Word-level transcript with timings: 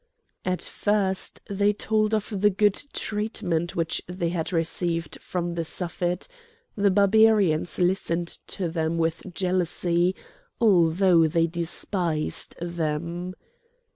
At 0.43 0.63
first 0.63 1.41
they 1.47 1.73
told 1.73 2.15
of 2.15 2.41
the 2.41 2.49
good 2.49 2.73
treatment 2.91 3.75
which 3.75 4.01
they 4.07 4.29
had 4.29 4.51
received 4.51 5.19
from 5.21 5.53
the 5.53 5.63
Suffet; 5.63 6.27
the 6.75 6.89
Barbarians 6.89 7.77
listened 7.77 8.39
to 8.47 8.67
them 8.67 8.97
with 8.97 9.21
jealousy 9.31 10.15
although 10.59 11.27
they 11.27 11.45
despised 11.45 12.55
them. 12.59 13.35